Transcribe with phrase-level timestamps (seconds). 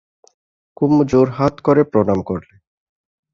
[0.77, 2.53] কুমু জোড়হাত করে প্রণাম করলে।